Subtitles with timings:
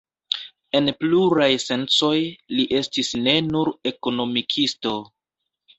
[0.79, 2.17] En pluraj sencoj
[2.57, 5.01] li estis ne nur ekonomikisto.